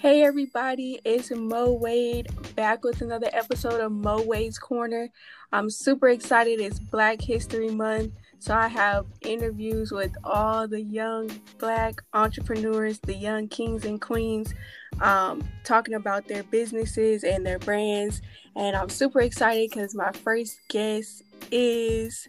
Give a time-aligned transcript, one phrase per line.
[0.00, 5.08] Hey everybody, it's Mo Wade back with another episode of Mo Wade's Corner.
[5.50, 6.60] I'm super excited.
[6.60, 13.14] It's Black History Month, so I have interviews with all the young black entrepreneurs, the
[13.16, 14.54] young kings and queens,
[15.00, 18.22] um, talking about their businesses and their brands.
[18.54, 22.28] And I'm super excited because my first guest is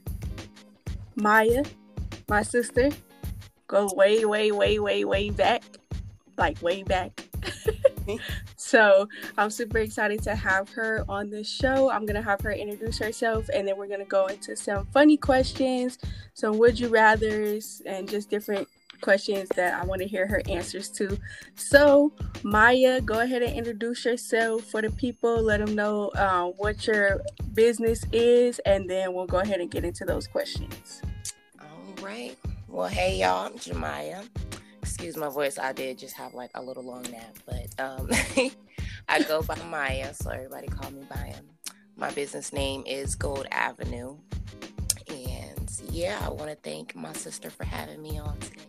[1.15, 1.63] Maya,
[2.27, 2.89] my sister.
[3.67, 5.61] Go way, way, way, way, way back.
[6.35, 7.28] Like way back.
[8.55, 9.07] so
[9.37, 11.89] I'm super excited to have her on the show.
[11.89, 15.97] I'm gonna have her introduce herself, and then we're gonna go into some funny questions,
[16.33, 18.67] some would you rather's, and just different
[19.01, 21.17] questions that I want to hear her answers to.
[21.55, 22.11] So,
[22.43, 25.41] Maya, go ahead and introduce yourself for the people.
[25.41, 27.21] Let them know uh, what your
[27.53, 31.01] business is, and then we'll go ahead and get into those questions.
[31.59, 32.37] All right.
[32.67, 34.23] Well, hey y'all, I'm Jemiah
[34.89, 35.59] excuse my voice.
[35.59, 38.09] I did just have like a little long nap, but um,
[39.07, 41.47] I go by Maya, so everybody call me by him.
[41.95, 44.17] My business name is Gold Avenue,
[45.07, 48.63] and yeah, I want to thank my sister for having me on today.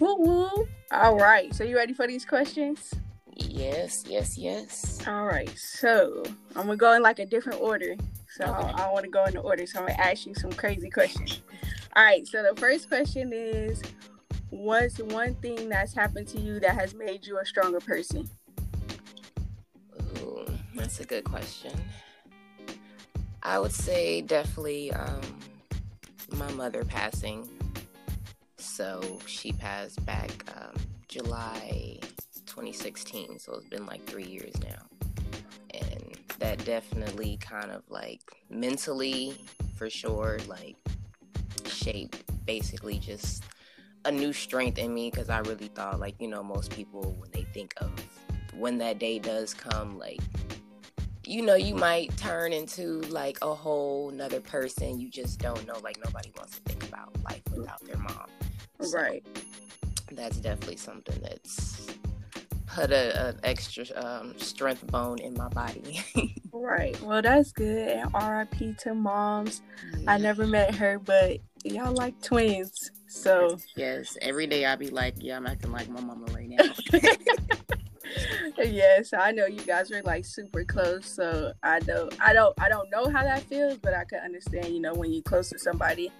[0.00, 0.68] Woo woo!
[0.90, 2.92] All right, so you ready for these questions?
[3.36, 5.06] Yes, yes, yes.
[5.06, 6.24] All right, so
[6.56, 7.94] I'm gonna go in like a different order.
[8.30, 8.52] So okay.
[8.52, 9.64] I, I want to go in the order.
[9.64, 11.40] So I'm gonna ask you some crazy questions.
[11.94, 13.80] All right, so the first question is
[14.54, 18.28] what's one thing that's happened to you that has made you a stronger person?
[20.18, 21.72] Ooh, that's a good question.
[23.42, 25.20] I would say definitely um,
[26.36, 27.48] my mother passing.
[28.56, 30.74] So she passed back um,
[31.08, 31.98] July
[32.46, 33.38] 2016.
[33.40, 34.86] So it's been like three years now.
[35.74, 39.36] And that definitely kind of like mentally,
[39.76, 40.76] for sure, like
[41.66, 43.42] shaped basically just
[44.04, 47.30] a new strength in me because I really thought, like, you know, most people, when
[47.32, 47.90] they think of
[48.56, 50.20] when that day does come, like,
[51.26, 55.00] you know, you might turn into like a whole nother person.
[55.00, 55.78] You just don't know.
[55.82, 58.26] Like, nobody wants to think about life without their mom.
[58.80, 59.24] So right.
[60.12, 61.86] That's definitely something that's
[62.66, 66.04] put a, a extra um, strength bone in my body.
[66.52, 67.00] right.
[67.00, 67.88] Well, that's good.
[67.88, 69.62] And RIP to moms.
[69.98, 70.12] Yeah.
[70.12, 72.90] I never met her, but y'all like twins.
[73.06, 77.00] So yes, every day I be like, yeah, I'm acting like my mama right now.
[78.58, 82.68] yes, I know you guys are like super close, so I know I don't I
[82.68, 85.58] don't know how that feels, but I can understand, you know, when you're close to
[85.58, 86.12] somebody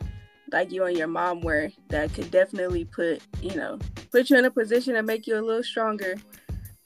[0.53, 3.79] like you and your mom were that could definitely put, you know,
[4.11, 6.17] put you in a position to make you a little stronger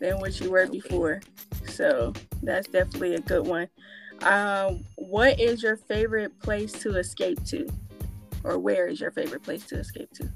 [0.01, 1.21] than what you were before.
[1.67, 3.69] So that's definitely a good one.
[4.23, 7.69] Um, what is your favorite place to escape to?
[8.49, 10.27] Or where is your favorite place to escape to?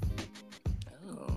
[1.09, 1.35] Oh,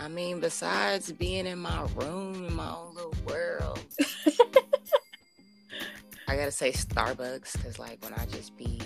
[0.00, 3.78] I mean, besides being in my room in my own little world,
[6.26, 8.80] I gotta say Starbucks because like when I just be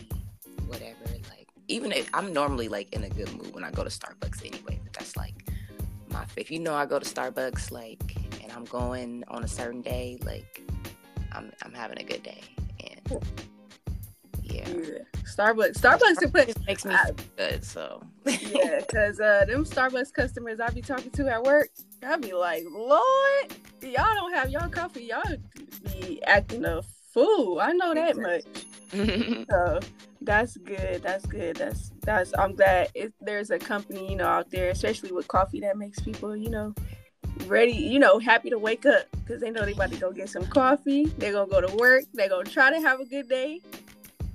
[0.66, 3.90] whatever, like even if I'm normally like in a good mood when I go to
[3.90, 5.48] Starbucks anyway, but that's like
[6.10, 8.02] my if you know I go to Starbucks like
[8.42, 10.60] and I'm going on a certain day, like
[11.32, 12.42] I'm I'm having a good day
[12.80, 13.24] and
[14.54, 14.68] yeah.
[14.68, 14.98] yeah.
[15.24, 15.78] Starbucks.
[15.80, 17.64] Starbucks makes me I, good.
[17.64, 21.70] So yeah, because uh, them Starbucks customers I be talking to at work,
[22.02, 25.04] I be like, Lord, y'all don't have y'all coffee.
[25.04, 25.36] Y'all
[26.00, 26.82] be acting a
[27.12, 27.60] fool.
[27.60, 28.44] I know that much.
[29.50, 29.80] so
[30.20, 31.02] that's good.
[31.02, 31.56] That's good.
[31.56, 32.32] That's that's.
[32.38, 36.00] I'm glad if there's a company you know out there, especially with coffee, that makes
[36.00, 36.74] people you know
[37.46, 40.28] ready, you know, happy to wake up because they know they about to go get
[40.28, 41.06] some coffee.
[41.18, 42.04] They're gonna go to work.
[42.14, 43.60] They're gonna try to have a good day.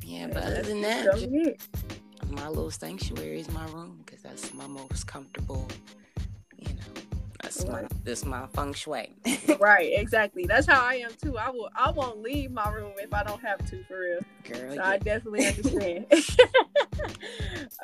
[0.09, 4.65] Yeah, but other than that, just, my little sanctuary is my room because that's my
[4.65, 5.67] most comfortable.
[6.57, 7.01] You know,
[7.43, 7.83] that's right.
[7.83, 9.13] my this my feng shui.
[9.59, 10.45] right, exactly.
[10.47, 11.37] That's how I am too.
[11.37, 14.19] I will I won't leave my room if I don't have to for real.
[14.45, 14.89] Girl, so yeah.
[14.89, 16.07] I definitely understand.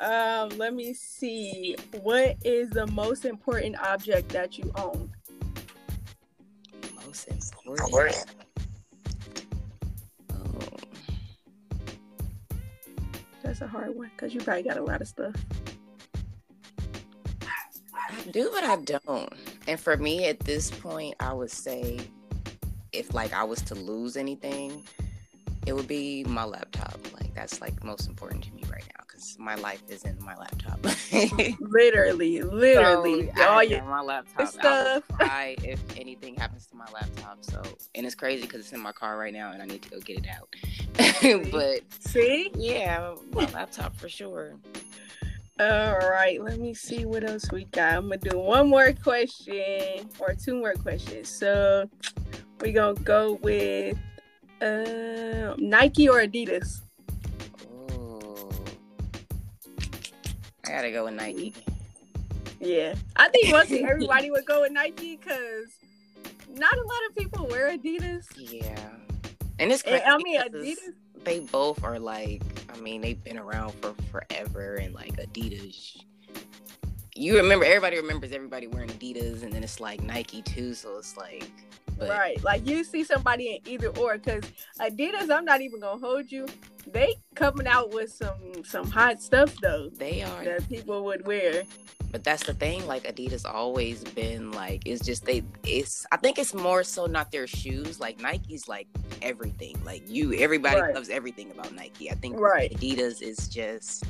[0.00, 1.76] um, let me see.
[2.02, 5.12] What is the most important object that you own?
[7.04, 8.26] Most important.
[13.46, 15.32] That's a hard one because you probably got a lot of stuff.
[17.94, 19.32] I do, but I don't.
[19.68, 22.00] And for me at this point, I would say
[22.90, 24.82] if like I was to lose anything,
[25.64, 26.98] it would be my laptop.
[27.14, 30.34] Like that's like most important to me right now because my life is in my
[30.36, 30.80] laptop.
[31.60, 34.48] literally, literally, so, all your my laptop.
[34.48, 35.04] Stuff.
[35.20, 37.38] I if anything happens to my laptop.
[37.40, 37.62] So,
[37.94, 40.00] and it's crazy because it's in my car right now, and I need to go
[40.00, 41.50] get it out.
[41.50, 44.54] but see, yeah, my laptop for sure.
[45.58, 47.94] All right, let me see what else we got.
[47.94, 51.28] I'm gonna do one more question or two more questions.
[51.28, 51.88] So
[52.60, 53.96] we gonna go with
[54.60, 56.82] uh, Nike or Adidas.
[60.66, 61.54] I gotta go with Nike.
[62.60, 65.68] Yeah, I think mostly everybody would go with Nike because
[66.54, 68.24] not a lot of people wear Adidas.
[68.36, 68.76] Yeah,
[69.58, 70.02] and it's crazy.
[70.04, 70.76] And, I mean, Adidas.
[71.24, 72.42] They both are like,
[72.72, 75.96] I mean, they've been around for forever, and like Adidas.
[77.14, 80.74] You remember, everybody remembers everybody wearing Adidas, and then it's like Nike too.
[80.74, 81.50] So it's like,
[81.98, 84.42] but Right, like you see somebody in either or, because
[84.80, 86.46] Adidas, I'm not even gonna hold you.
[86.92, 90.44] They coming out with some some hot stuff though they are.
[90.44, 91.64] that people would wear.
[92.12, 92.86] But that's the thing.
[92.86, 95.42] Like Adidas always been like it's just they.
[95.64, 97.98] It's I think it's more so not their shoes.
[97.98, 98.86] Like Nike's like
[99.22, 99.76] everything.
[99.84, 100.94] Like you, everybody Right.
[100.94, 102.10] loves everything about Nike.
[102.10, 102.72] I think Right.
[102.72, 104.04] Adidas is just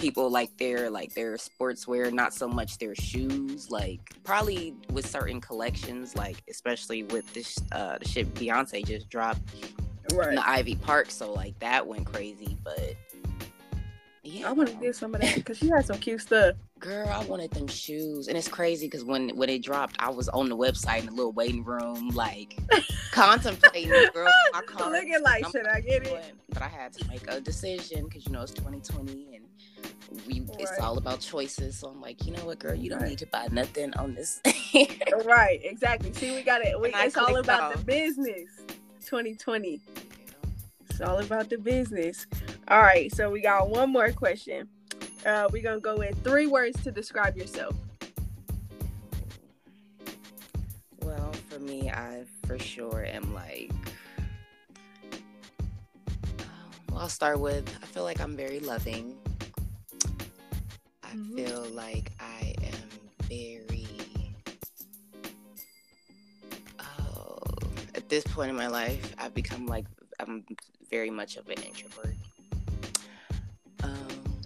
[0.00, 3.70] people like their like their sportswear, not so much their shoes.
[3.70, 9.40] Like probably with certain collections, like especially with this uh the shit Beyonce just dropped
[10.10, 11.10] in the Ivy Park.
[11.10, 12.56] So like that went crazy.
[12.64, 12.96] But
[14.22, 16.56] yeah, I want to get some of that because she had some cute stuff.
[16.78, 20.30] Girl, I wanted them shoes, and it's crazy because when when it dropped, I was
[20.30, 22.58] on the website in the little waiting room, like
[23.12, 23.90] contemplating.
[24.14, 24.90] Girl, my car.
[24.90, 26.34] Looking like, should I get it?
[26.48, 29.44] But, but I had to make a decision because you know it's 2020 and
[30.26, 31.76] we it's all about choices.
[31.78, 33.10] So I'm like, you know what, girl, you don't Right.
[33.10, 34.40] need to buy nothing on this.
[35.24, 36.12] Right, exactly.
[36.12, 36.78] See, we got it.
[36.80, 38.48] We, it's all about the business.
[39.04, 39.80] 2020.
[40.88, 42.26] It's all about the business.
[42.68, 44.68] All right, so we got one more question.
[45.26, 47.74] Uh, we're gonna go with three words to describe yourself.
[51.02, 53.70] Well, for me, I for sure am like.
[56.38, 56.46] um,
[56.90, 59.16] Well, I'll start with I feel like I'm very loving.
[61.10, 62.88] I feel like I am
[63.28, 63.86] very.
[66.78, 67.38] Oh,
[67.94, 69.86] at this point in my life, I've become like
[70.20, 70.44] I'm
[70.90, 72.14] very much of an introvert.
[73.82, 74.40] Um,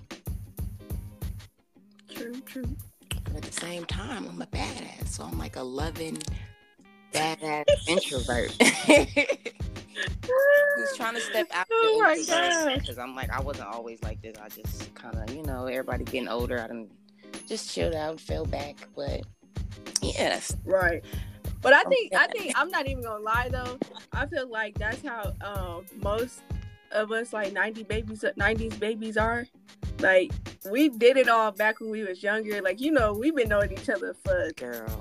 [2.15, 2.77] True, true.
[3.25, 6.19] but at the same time, I'm a badass, so I'm like a loving,
[7.13, 8.57] badass introvert.
[10.77, 14.37] Who's trying to step out Oh because I'm like I wasn't always like this.
[14.43, 16.61] I just kind of you know everybody getting older.
[16.61, 16.89] I done
[17.49, 19.23] just chilled out, fell back, but
[20.17, 21.05] that's Right.
[21.63, 23.79] But I think I think I'm not even gonna lie though.
[24.13, 26.43] I feel like that's how um most
[26.93, 29.47] of us like 90 babies 90s babies are.
[30.01, 30.31] Like
[30.71, 32.61] we did it all back when we was younger.
[32.61, 35.01] Like you know, we've been knowing each other for girl.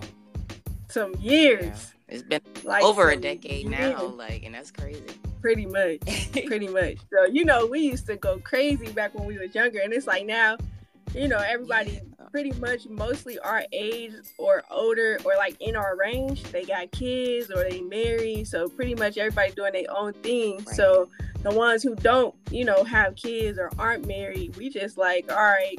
[0.90, 1.94] some years.
[2.14, 3.72] It's been Like over a decade years.
[3.72, 5.02] now, like, and that's crazy.
[5.42, 6.00] Pretty much.
[6.46, 6.98] Pretty much.
[7.12, 10.08] So you know, we used to go crazy back when we was younger and it's
[10.08, 10.58] like now,
[11.16, 12.26] you know, everybody Yeah.
[12.32, 16.44] pretty much mostly our age or older or like in our range.
[16.44, 18.48] They got kids or they married.
[18.48, 20.58] So pretty much everybody doing their own thing.
[20.66, 20.70] Right.
[20.76, 21.10] So
[21.42, 25.38] the ones who don't, you know, have kids or aren't married, we just like, all
[25.38, 25.78] right,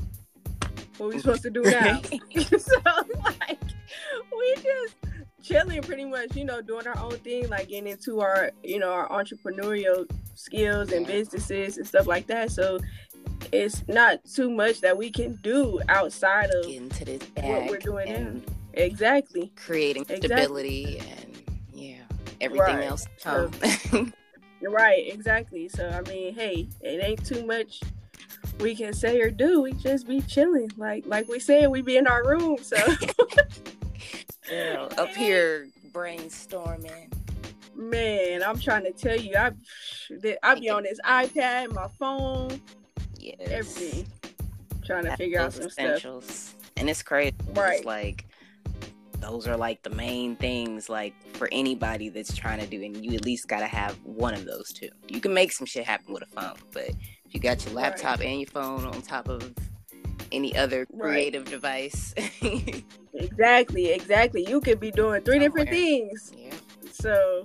[0.99, 2.01] what we supposed to do now?
[2.59, 2.77] so
[3.41, 3.59] like
[4.37, 4.95] we just
[5.45, 8.91] chilling pretty much, you know, doing our own thing, like getting into our, you know,
[8.91, 12.51] our entrepreneurial skills and businesses and stuff like that.
[12.51, 12.79] So
[13.53, 17.79] it's not too much that we can do outside of Getting to this what we're
[17.79, 18.41] doing now.
[18.73, 19.53] exactly.
[19.55, 20.29] creating Exactly.
[20.29, 21.99] stability and yeah,
[22.41, 22.85] everything Right.
[22.87, 23.51] else So-
[24.63, 25.69] right, exactly.
[25.69, 27.81] So I mean, hey, it ain't too much
[28.61, 29.61] we can say or do.
[29.63, 30.71] We just be chilling.
[30.77, 32.57] Like like we said, we be in our room.
[32.63, 32.77] So
[34.49, 37.13] Girl, up here brainstorming.
[37.75, 39.53] man, I'm trying to tell you, I
[40.43, 42.61] I be on this iPad, my phone,
[43.19, 43.37] Yes.
[43.51, 44.07] everything,
[44.85, 46.55] trying to Have figure out some stuff.
[46.77, 47.35] And it's crazy.
[47.55, 47.77] Right.
[47.79, 48.27] It's like
[49.21, 53.15] those are like the main things like for anybody that's trying to do and you
[53.15, 54.91] at least gotta have one of those two.
[55.09, 57.85] You can make some shit happen with a phone, but if you got your Right.
[57.85, 59.55] laptop and your phone on top of
[60.35, 61.11] any other Right.
[61.11, 62.15] creative device.
[63.15, 64.45] Exactly, exactly.
[64.49, 66.33] You could be doing three different things.
[66.37, 66.53] yeah.
[66.91, 67.45] So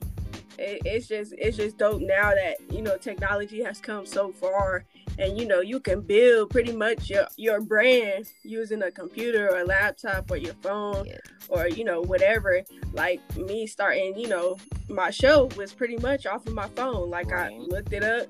[0.58, 4.84] it, it's just it's just dope now that you know technology has come so far,
[5.19, 9.60] and you know you can build pretty much your your brand using a computer or
[9.60, 11.17] a laptop or your phone Yeah.
[11.50, 12.62] or you know whatever.
[12.93, 14.58] Like me starting, you know,
[14.89, 17.12] my show was pretty much off of my phone.
[17.12, 18.25] Like I looked it up,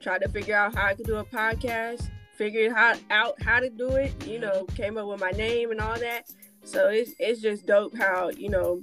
[0.00, 2.10] tried to figure out how I could do a podcast,
[2.42, 4.12] figured how, out how to do it.
[4.26, 6.28] You know, came up with my name and all that.
[6.64, 8.82] So it's it's just dope how you know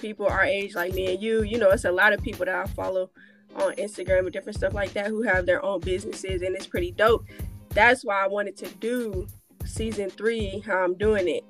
[0.00, 1.42] people our age like me and you.
[1.42, 3.10] You know, it's a lot of people that I follow
[3.56, 6.90] on Instagram and different stuff like that who have their own businesses, and it's pretty
[6.90, 7.26] dope.
[7.70, 9.26] That's why I wanted to do
[9.66, 11.44] season three, how I'm doing it.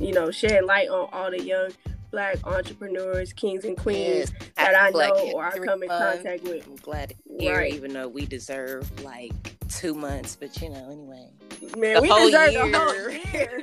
[0.00, 1.72] You know, shed light on all the young
[2.10, 6.66] black entrepreneurs, kings and queens yes, that I know or I come in contact with.
[6.66, 7.74] I'm glad to hear, right.
[7.74, 9.32] even though we deserve like
[9.78, 11.28] two months, but you know, anyway.
[11.76, 12.70] Man, the we deserve year.
[12.70, 13.62] the whole year.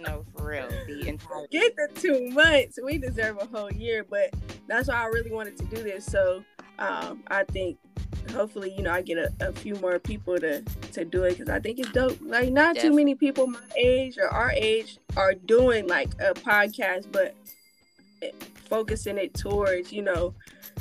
[0.00, 0.68] no, for real.
[0.86, 2.78] The entire get the two months.
[2.82, 4.34] We deserve a whole year, but
[4.66, 6.04] that's why I really wanted to do this.
[6.04, 6.44] So
[6.78, 7.78] um, I think
[8.32, 11.48] hopefully you know I get a, a few more people to to do it because
[11.48, 12.18] I think it's dope.
[12.20, 12.90] Like not Definitely.
[12.90, 17.34] too many people my age or our age are doing like a podcast, but
[18.68, 20.34] focusing it towards you know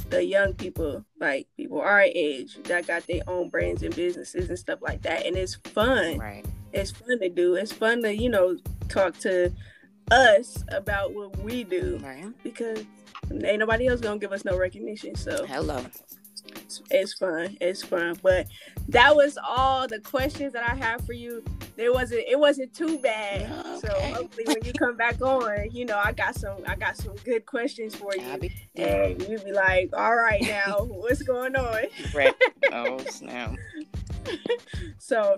[0.10, 4.58] the young people, like people our age that got their own brands and businesses and
[4.58, 6.18] stuff like that, and it's fun.
[6.18, 6.46] Right.
[6.72, 7.56] It's fun to do.
[7.56, 8.58] It's fun to you know
[8.90, 9.52] talk to
[10.12, 12.26] us about what we do right.
[12.44, 12.84] because
[13.32, 15.16] ain't nobody else gonna give us no recognition.
[15.16, 15.84] So hello
[16.92, 17.58] it's fun.
[17.62, 18.18] It's fun.
[18.22, 18.48] But
[18.90, 21.44] that was all the questions that I have for you.
[21.76, 23.42] There wasn't it wasn't too bad.
[23.52, 23.80] Okay.
[23.88, 27.16] So hopefully when you come back on, you know, I got some I got some
[27.24, 28.50] good questions for you.
[28.76, 31.84] And you'd be like, all right now, what's going on?
[32.14, 32.34] right.
[32.72, 33.56] Oh snap.
[34.98, 35.36] so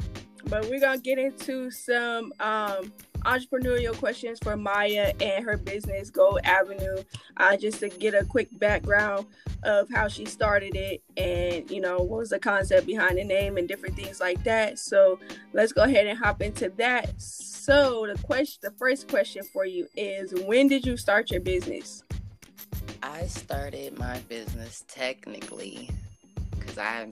[0.48, 2.92] but we're gonna get into some um
[3.26, 7.04] entrepreneurial questions for Maya and her business Gold Avenue.
[7.38, 9.26] Uh, just to get a quick background
[9.64, 13.58] of how she started it and you know what was the concept behind the name
[13.58, 14.80] and different things like that.
[14.80, 15.20] So
[15.54, 17.20] let's go ahead and hop into that.
[17.20, 22.04] So the question, the first question for you is, when did you start your business?
[23.02, 25.90] I started my business technically
[26.58, 27.08] because I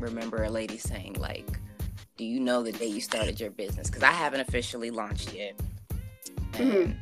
[0.00, 1.58] remember a lady saying like
[2.16, 3.88] do you know the day you started your business?
[3.88, 5.58] Because I haven't officially launched yet.
[6.52, 6.92] Mm-hmm.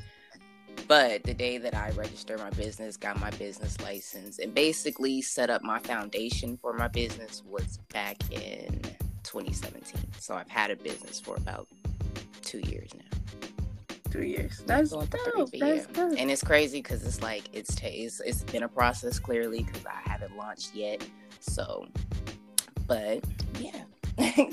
[0.87, 5.51] But the day that I registered my business, got my business license, and basically set
[5.51, 8.81] up my foundation for my business was back in
[9.23, 10.01] 2017.
[10.19, 11.69] So I've had a business for about
[12.43, 13.47] two years now.
[14.11, 14.63] Two years.
[14.67, 15.11] That's dope.
[15.53, 16.15] That's dope.
[16.19, 19.87] And it's crazy because it's like it's, t- it's it's been a process clearly because
[19.87, 21.07] I haven't launched yet.
[21.39, 21.87] So,
[22.89, 23.23] but
[23.61, 23.85] yeah.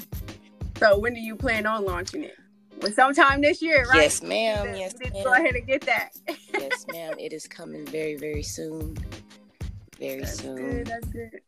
[0.79, 2.35] So when do you plan on launching it?
[2.81, 4.03] Well, sometime this year, right?
[4.03, 4.75] Yes, ma'am.
[4.75, 5.23] yes, ma'am.
[5.23, 6.09] Go ahead and get that.
[6.53, 7.15] yes, ma'am.
[7.17, 8.95] It is coming very, very soon.
[9.99, 10.55] Very That's soon.
[10.55, 10.85] Good.
[10.85, 11.41] That's good.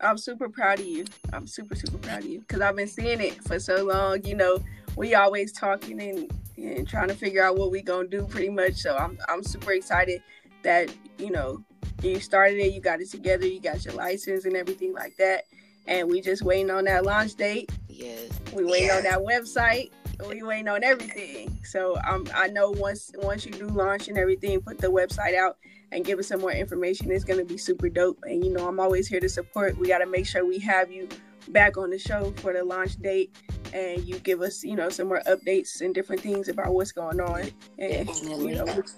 [0.00, 1.04] I'm super proud of you.
[1.32, 4.24] I'm super, super proud of you because I've been seeing it for so long.
[4.24, 4.58] You know,
[4.94, 8.74] we always talking and, and trying to figure out what we gonna do, pretty much.
[8.74, 10.22] So I'm, I'm super excited
[10.62, 11.64] that you know
[12.02, 15.44] you started it, you got it together, you got your license and everything like that
[15.86, 17.70] and we just waiting on that launch date.
[17.92, 18.30] Yes.
[18.54, 19.90] We waiting on that website.
[20.28, 21.58] We waiting on everything.
[21.64, 25.58] So um, I know once once you do launch and everything, put the website out
[25.90, 27.10] and give us some more information.
[27.10, 28.18] It's gonna be super dope.
[28.24, 29.76] And you know, I'm always here to support.
[29.78, 31.08] We gotta make sure we have you
[31.48, 33.34] back on the show for the launch date
[33.72, 37.20] and you give us, you know, some more updates and different things about what's going
[37.20, 38.94] on and you know what,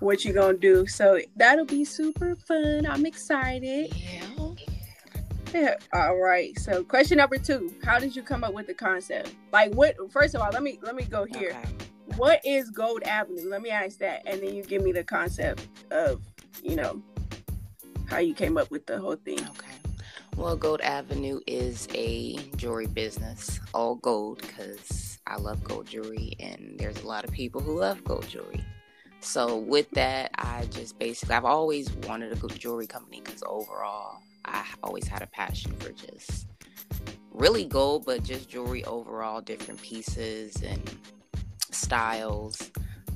[0.00, 0.86] what you're gonna do.
[0.86, 2.86] So that'll be super fun.
[2.86, 3.94] I'm excited.
[3.96, 4.47] Yeah.
[5.54, 5.76] Yeah.
[5.92, 6.58] All right.
[6.58, 9.34] So question number two: How did you come up with the concept?
[9.52, 9.96] Like, what?
[10.10, 11.50] First of all, let me let me go here.
[11.50, 11.86] Okay.
[12.16, 13.48] What is Gold Avenue?
[13.48, 16.20] Let me ask that, and then you give me the concept of,
[16.62, 17.00] you know,
[18.06, 19.38] how you came up with the whole thing.
[19.38, 19.78] Okay.
[20.36, 26.76] Well, Gold Avenue is a jewelry business, all gold, because I love gold jewelry, and
[26.78, 28.64] there's a lot of people who love gold jewelry.
[29.20, 34.20] So with that, I just basically I've always wanted a good jewelry company because overall
[34.44, 36.46] I always had a passion for just
[37.32, 40.82] really gold, but just jewelry overall, different pieces and
[41.70, 42.70] styles.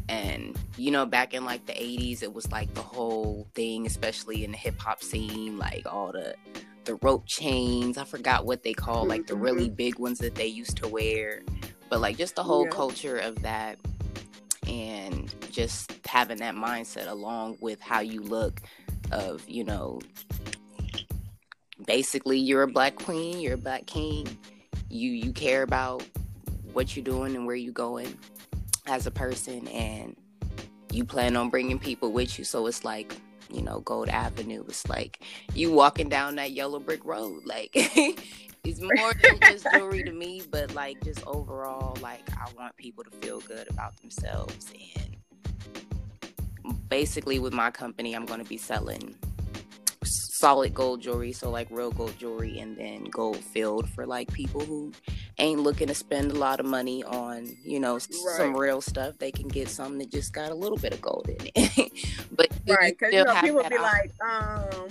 [0.08, 4.44] And you know, back in like the 80s, it was like the whole thing, especially
[4.44, 6.34] in the hip hop scene, like all the
[6.84, 7.96] the rope chains.
[7.96, 9.74] I forgot what they call like the really mm-hmm.
[9.74, 11.42] big ones that they used to wear.
[11.88, 12.70] But like just the whole yeah.
[12.70, 13.78] culture of that
[14.72, 18.62] and just having that mindset along with how you look
[19.10, 20.00] of, you know,
[21.86, 24.26] basically you're a black queen, you're a black king.
[24.88, 26.06] You you care about
[26.72, 28.16] what you're doing and where you're going
[28.86, 30.16] as a person and
[30.90, 33.16] you plan on bringing people with you so it's like
[33.50, 35.22] you know gold avenue it's like
[35.54, 37.74] you walking down that yellow brick road like
[38.64, 43.02] it's more than just jewelry to me but like just overall like i want people
[43.04, 45.16] to feel good about themselves and
[46.88, 49.14] basically with my company i'm going to be selling
[50.42, 54.60] solid gold jewelry, so like real gold jewelry, and then gold filled for like people
[54.60, 54.90] who
[55.38, 58.36] ain't looking to spend a lot of money on, you know, right.
[58.36, 59.16] some real stuff.
[59.18, 61.92] They can get something that just got a little bit of gold in it.
[62.32, 64.88] but right, because you know people be like, um.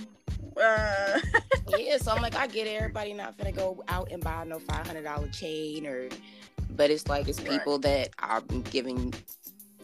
[0.55, 1.19] Uh...
[1.77, 2.75] yeah, so I'm like, I get it.
[2.75, 6.09] Everybody not gonna go out and buy no five hundred dollar chain or
[6.75, 7.81] but it's like it's people right.
[7.81, 9.13] that are giving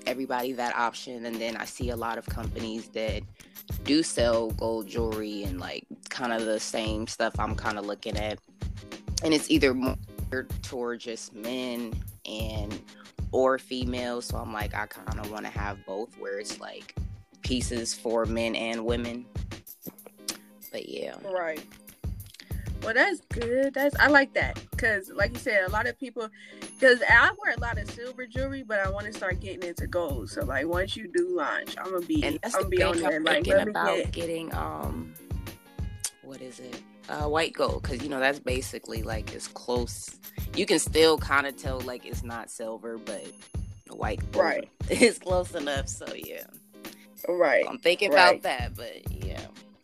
[0.05, 3.21] everybody that option and then i see a lot of companies that
[3.83, 8.17] do sell gold jewelry and like kind of the same stuff i'm kind of looking
[8.17, 8.39] at
[9.23, 9.97] and it's either more
[10.61, 11.93] toward just men
[12.25, 12.81] and
[13.31, 16.95] or females so i'm like i kind of want to have both where it's like
[17.41, 19.25] pieces for men and women
[20.85, 21.63] yeah right
[22.83, 23.73] well, that's good.
[23.73, 26.29] That's I like that because, like you said, a lot of people.
[26.59, 29.87] Because I wear a lot of silver jewelry, but I want to start getting into
[29.87, 30.29] gold.
[30.29, 32.23] So, like, once you do launch, I'm gonna be.
[32.23, 33.19] And that's I'm the be on there.
[33.19, 34.11] Like, about get...
[34.11, 35.13] getting um,
[36.23, 36.81] what is it?
[37.09, 40.17] Uh, white gold, because you know that's basically like as close.
[40.55, 43.25] You can still kind of tell like it's not silver, but
[43.89, 44.69] white gold right.
[44.89, 45.87] is close enough.
[45.87, 46.43] So yeah.
[47.27, 47.65] Right.
[47.65, 48.39] So I'm thinking right.
[48.39, 49.16] about that, but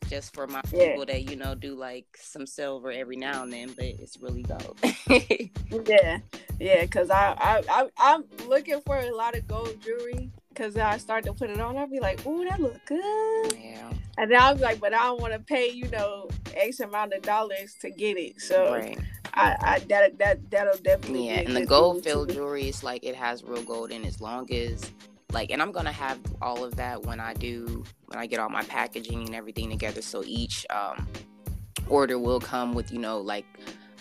[0.09, 0.89] just for my yeah.
[0.89, 4.43] people that you know do like some silver every now and then, but it's really
[4.43, 4.79] gold.
[5.09, 6.19] yeah,
[6.59, 10.97] yeah, because I, I I I'm looking for a lot of gold jewelry because I
[10.97, 11.77] start to put it on.
[11.77, 13.91] I'll be like, "Ooh, that look good." Yeah.
[14.17, 17.13] And then I'll be like, "But I don't want to pay you know X amount
[17.13, 18.73] of dollars to get it." So.
[18.73, 18.99] Right.
[19.35, 23.15] I, I that that that'll definitely yeah, and the gold filled jewelry is like it
[23.15, 24.91] has real gold in as long as
[25.33, 28.49] like and i'm gonna have all of that when i do when i get all
[28.49, 30.01] my packaging and everything together.
[30.01, 31.07] So each um,
[31.87, 33.45] order will come with you know like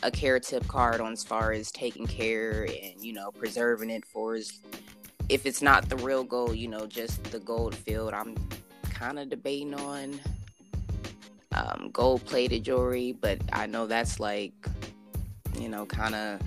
[0.02, 4.04] a care tip card on as far as taking care and you know preserving it
[4.04, 4.60] for as
[5.28, 8.34] if it's not the real gold you know just the gold filled i'm
[8.90, 10.18] kind of debating on
[11.54, 14.52] um, gold plated jewelry but i know that's like
[15.58, 16.40] you know kind of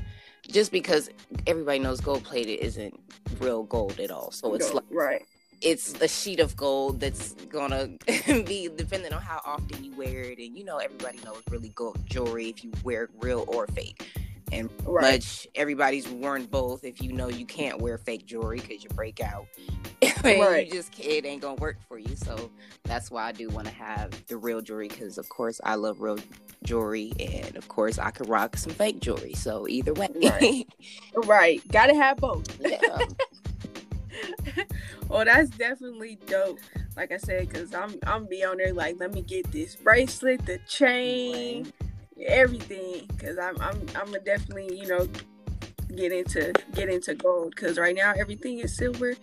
[0.48, 1.10] just because
[1.48, 3.00] everybody knows gold plated isn't
[3.40, 4.32] real gold at all.
[4.32, 5.26] So it's no, like right.
[5.62, 7.88] It's a sheet of gold that's gonna
[8.28, 11.98] be depending on how often you wear it, and you know everybody knows really gold
[12.06, 14.12] jewelry if you wear real or fake.
[14.52, 15.16] And right.
[15.16, 16.84] much everybody's worn both.
[16.84, 19.48] If you know you can't wear fake jewelry because you break out,
[20.24, 20.68] right.
[20.68, 22.16] you just it ain't gonna work for you.
[22.16, 22.52] So
[22.84, 26.00] that's why I do want to have the real jewelry because of course I love
[26.00, 26.20] real
[26.64, 29.34] jewelry, and of course I could rock some fake jewelry.
[29.34, 30.68] So either way, right,
[31.26, 31.68] right.
[31.72, 32.60] gotta have both.
[32.60, 32.98] Yeah.
[35.10, 36.60] well, that's definitely dope.
[36.96, 40.46] Like I said, because I'm I'm be on there like, let me get this bracelet,
[40.46, 41.72] the chain,
[42.26, 43.08] everything.
[43.08, 45.08] Because I'm I'm I'm definitely you know
[45.96, 47.54] get into get into gold.
[47.56, 49.16] Because right now everything is silver.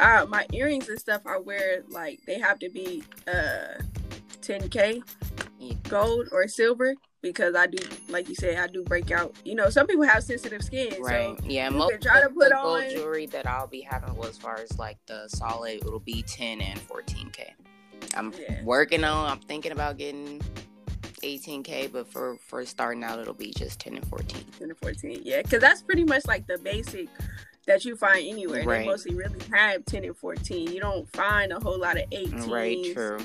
[0.00, 3.82] Uh, my earrings and stuff I wear like they have to be uh
[4.42, 5.02] 10k
[5.88, 7.78] gold or silver because I do,
[8.08, 9.34] like you said, I do break out.
[9.44, 11.38] You know, some people have sensitive skin, right?
[11.38, 12.90] So yeah, most try to put gold on...
[12.90, 16.60] jewelry that I'll be having, well, as far as like the solid, it'll be 10
[16.60, 17.50] and 14k.
[18.14, 18.62] I'm yeah.
[18.62, 19.30] working on.
[19.30, 20.40] I'm thinking about getting
[21.22, 24.44] 18k, but for for starting out, it'll be just 10 and 14.
[24.58, 27.08] 10 and 14, yeah, because that's pretty much like the basic
[27.68, 28.64] that you find anywhere.
[28.64, 28.80] Right.
[28.80, 30.72] They mostly really have 10 and 14.
[30.72, 32.50] You don't find a whole lot of 18.
[32.50, 33.18] Right, true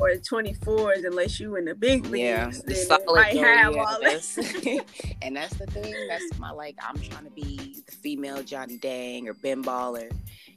[0.00, 2.62] or 24s unless you in the big leagues.
[2.66, 4.38] Yeah, then might have all this.
[5.22, 5.94] and that's the thing.
[6.08, 6.76] That's my like.
[6.82, 10.10] I'm trying to be the female Johnny Dang or Ben Baller,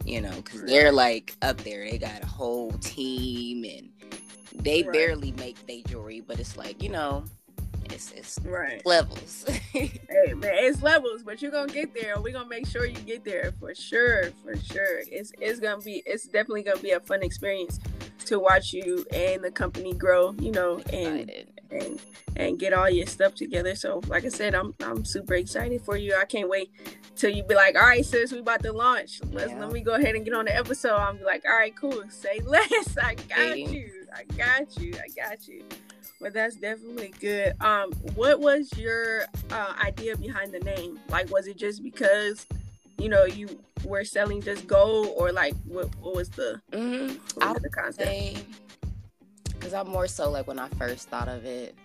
[0.06, 1.89] you know, because they're like up there.
[1.89, 3.89] They got a whole team and
[4.63, 4.93] they right.
[4.93, 7.25] barely make their jewelry, but it's like you know.
[7.93, 8.84] It's, it's right.
[8.86, 9.45] levels.
[9.71, 9.91] hey
[10.36, 12.19] man, it's levels, but you're gonna get there.
[12.19, 15.01] We're gonna make sure you get there for sure, for sure.
[15.12, 17.79] It's it's gonna be it's definitely gonna be a fun experience
[18.25, 21.32] to watch you and the company grow, you know, and
[21.69, 21.99] and
[22.36, 23.75] and get all your stuff together.
[23.75, 26.15] So, like I said, I'm I'm super excited for you.
[26.19, 26.71] I can't wait
[27.15, 29.21] till you be like, all right, sis, we about to launch.
[29.32, 29.60] Let's yeah.
[29.60, 30.95] let me go ahead and get on the episode.
[30.95, 32.03] I'm be like, all right, cool.
[32.10, 32.97] Say less.
[32.97, 34.08] I got you.
[34.15, 34.93] I got you.
[34.95, 35.63] I got you.
[36.23, 37.53] But that's definitely good.
[37.62, 40.99] Um, what was your uh, idea behind the name?
[41.09, 42.47] Like, was it just because
[42.97, 47.15] you know you were selling just gold or like what, what was the, mm-hmm.
[47.36, 48.45] what was the concept
[49.45, 51.75] because i'm more so like when i first thought of it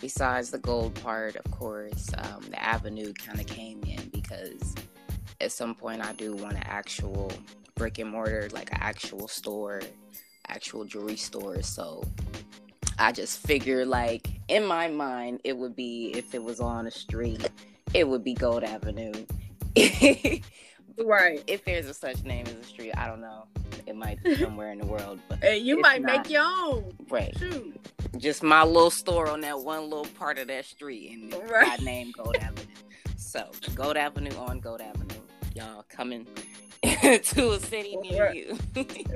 [0.00, 4.74] besides the gold part of course um, the avenue kind of came in because
[5.40, 7.30] at some point i do want an actual
[7.74, 9.82] brick and mortar like an actual store
[10.48, 12.02] actual jewelry store so
[12.98, 16.90] i just figure like in my mind it would be if it was on a
[16.90, 17.50] street
[17.94, 19.12] it would be gold avenue
[21.04, 21.42] right.
[21.46, 23.44] If there's a such name as a street, I don't know.
[23.86, 26.16] It might be somewhere in the world, but hey, you might not.
[26.16, 26.92] make your own.
[27.08, 27.36] Right.
[27.38, 27.78] Shoot.
[28.18, 31.80] Just my little store on that one little part of that street, and right.
[31.80, 32.64] I name Gold Avenue.
[33.16, 35.20] So Gold Avenue on Gold Avenue,
[35.54, 36.26] y'all coming
[36.82, 38.36] to a city near right.
[38.36, 38.58] you.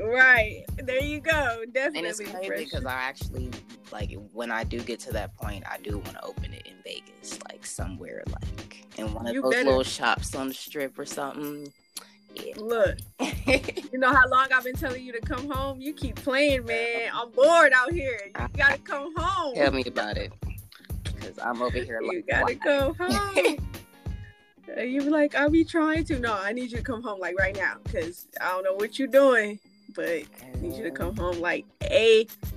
[0.05, 0.65] right.
[0.79, 1.65] There you go.
[1.73, 1.99] Definitely.
[1.99, 3.51] And it's crazy because I actually
[3.93, 6.75] like when I do get to that point, I do want to open it in
[6.83, 9.69] Vegas, like somewhere like in one of you those better.
[9.69, 11.73] little shops on the strip or something.
[12.35, 12.55] Yeah.
[12.57, 12.99] Look,
[13.93, 15.81] you know how long I've been telling you to come home?
[15.81, 17.11] You keep playing, man.
[17.13, 18.21] I'm bored out here.
[18.25, 19.55] You uh, gotta come home.
[19.55, 20.33] Tell me about it.
[21.05, 23.59] Because I'm over here like, You gotta go home.
[24.79, 26.19] you be like, I'll be trying to.
[26.19, 27.77] No, I need you to come home like right now.
[27.85, 29.59] Because I don't know what you're doing,
[29.95, 31.23] but I need you to come uh.
[31.23, 32.52] home like ASAP.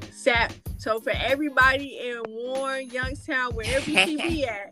[0.85, 4.71] So for everybody in Warren, Youngstown, wherever you be at,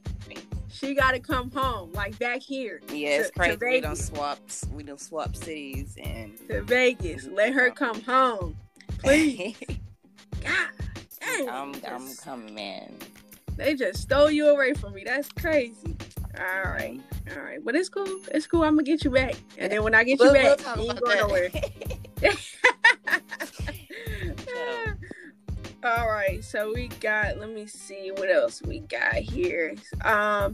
[0.69, 2.81] she got to come home, like back here.
[2.89, 3.57] Yeah, it's to, crazy.
[3.57, 4.39] To we don't swap.
[4.71, 7.27] We don't swap cities and to Vegas.
[7.27, 8.55] Let her come home,
[8.99, 9.55] please.
[10.43, 10.69] God,
[11.19, 11.49] dang.
[11.49, 12.93] I'm, I'm coming, man.
[13.55, 15.03] They just stole you away from me.
[15.05, 15.95] That's crazy.
[16.39, 17.37] All right, mm-hmm.
[17.37, 18.19] all right, but it's cool.
[18.31, 18.63] It's cool.
[18.63, 20.91] I'm gonna get you back, and then when I get we'll, you back, we'll you
[20.91, 21.49] ain't going nowhere.
[24.55, 24.92] Oh,
[25.83, 27.39] All right, so we got.
[27.39, 29.75] Let me see what else we got here.
[30.05, 30.53] Um,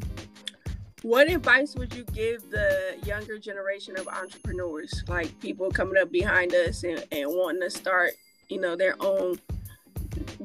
[1.04, 6.56] what advice would you give the younger generation of entrepreneurs, like people coming up behind
[6.56, 8.14] us and, and wanting to start,
[8.48, 9.40] you know, their own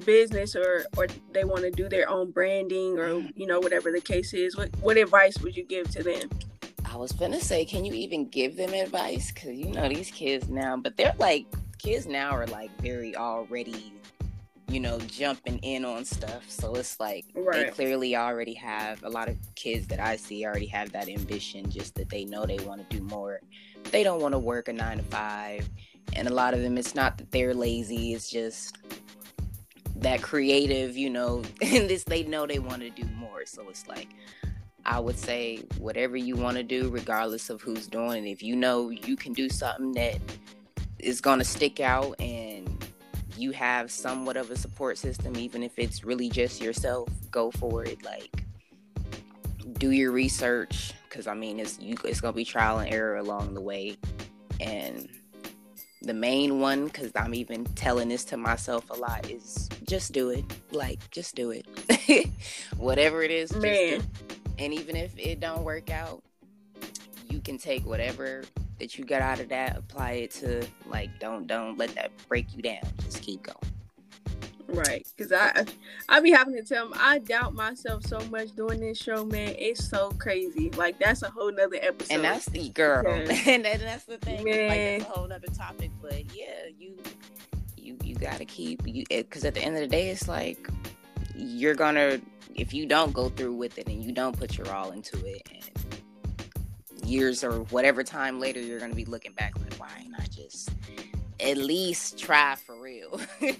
[0.04, 4.02] business or or they want to do their own branding or you know whatever the
[4.02, 4.54] case is?
[4.54, 6.28] What what advice would you give to them?
[6.84, 9.32] I was gonna say, can you even give them advice?
[9.32, 11.46] Because you know these kids now, but they're like
[11.78, 13.94] kids now are like very already
[14.68, 16.48] you know, jumping in on stuff.
[16.48, 17.66] So it's like right.
[17.66, 21.70] they clearly already have a lot of kids that I see already have that ambition,
[21.70, 23.40] just that they know they want to do more.
[23.90, 25.68] They don't want to work a nine to five.
[26.14, 28.78] And a lot of them, it's not that they're lazy, it's just
[29.96, 33.46] that creative, you know, and this they know they want to do more.
[33.46, 34.08] So it's like,
[34.86, 38.54] I would say whatever you want to do, regardless of who's doing it, if you
[38.54, 40.18] know you can do something that
[40.98, 42.33] is going to stick out and
[43.36, 47.84] you have somewhat of a support system, even if it's really just yourself, go for
[47.84, 48.04] it.
[48.04, 48.44] Like,
[49.78, 53.54] do your research because I mean, it's you, it's gonna be trial and error along
[53.54, 53.96] the way,
[54.60, 55.08] and
[56.02, 60.30] the main one because I'm even telling this to myself a lot is just do
[60.30, 60.44] it.
[60.70, 62.28] Like, just do it.
[62.76, 64.02] Whatever it is, man.
[64.58, 66.22] And even if it don't work out,
[67.28, 68.44] you can take whatever
[68.78, 72.54] that you got out of that, apply it to like don't don't let that break
[72.54, 72.82] you down.
[73.04, 73.56] Just keep going.
[74.66, 75.66] Right, because I
[76.08, 79.54] I be having to tell them I doubt myself so much doing this show, man.
[79.58, 80.70] It's so crazy.
[80.70, 82.14] Like that's a whole nother episode.
[82.14, 83.06] And that's the girl,
[83.46, 84.44] and that's the thing.
[84.44, 84.68] Man.
[84.68, 85.90] Like that's a whole other topic.
[86.02, 86.96] But yeah, you
[87.76, 90.68] you you gotta keep you eh, because at the end of the day, it's like
[91.36, 92.20] you're gonna
[92.54, 95.42] if you don't go through with it and you don't put your all into it
[95.52, 96.00] and
[97.06, 100.70] years or whatever time later you're going to be looking back like why not just
[101.40, 103.20] at least try for real?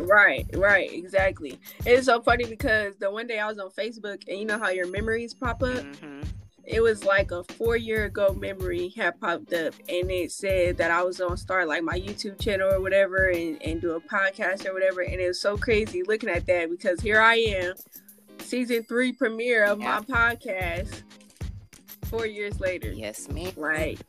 [0.00, 1.58] Right right exactly.
[1.84, 4.70] It's so funny because the one day i was on facebook and you know how
[4.70, 5.78] your memories pop up?
[5.78, 6.22] Mm-hmm.
[6.64, 10.90] it was like a four year ago memory had popped up and it said that
[10.90, 14.66] i was to start like my youtube channel or whatever and, and do a podcast
[14.66, 17.74] or whatever and it was so crazy looking at that because here i am
[18.38, 21.02] season three premiere of my podcast
[22.08, 22.92] four years later.
[22.92, 23.52] Yes, ma'am.
[23.56, 24.00] Right.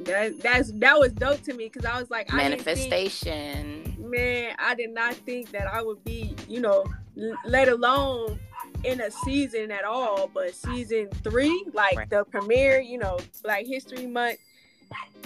[0.00, 3.82] That that's that was dope to me because I was like manifestation.
[3.84, 6.84] Think, man, I did not think that I would be, you know,
[7.20, 8.40] l- let alone
[8.84, 10.30] in a season at all.
[10.32, 12.10] But season three, like right.
[12.10, 14.38] the premiere, you know, Black History Month,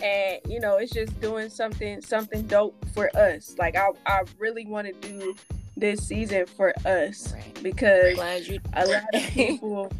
[0.02, 3.54] and you know, it's just doing something something dope for us.
[3.58, 5.34] Like I I really want to do
[5.76, 7.62] this season for us right.
[7.62, 9.92] because a lot of people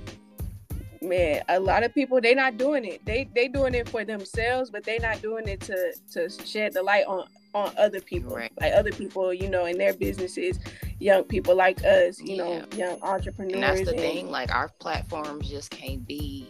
[1.03, 3.05] man, a lot of people they not doing it.
[3.05, 6.83] They they doing it for themselves, but they not doing it to to shed the
[6.83, 8.53] light on on other people, right.
[8.61, 10.59] like other people, you know, in their businesses,
[10.99, 12.45] young people like us, you yeah.
[12.45, 13.55] know, young entrepreneurs.
[13.55, 16.47] And that's the and, thing, like our platforms just can't be,